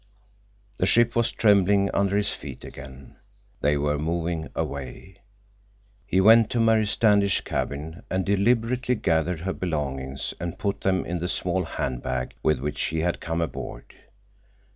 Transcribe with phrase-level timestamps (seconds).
[0.77, 3.17] The ship was trembling under his feet again.
[3.61, 5.21] They were moving away.
[6.07, 11.19] He went to Mary Standish's cabin and deliberately gathered her belongings and put them in
[11.19, 13.93] the small hand bag with which she had come aboard.